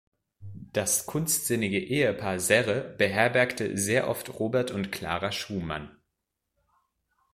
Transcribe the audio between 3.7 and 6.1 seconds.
sehr oft Robert und Clara Schumann.